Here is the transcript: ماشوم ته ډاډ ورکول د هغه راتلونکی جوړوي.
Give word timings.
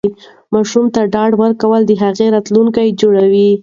ماشوم 0.53 0.85
ته 0.95 1.01
ډاډ 1.13 1.31
ورکول 1.41 1.81
د 1.85 1.91
هغه 2.03 2.25
راتلونکی 2.35 2.87
جوړوي. 3.01 3.49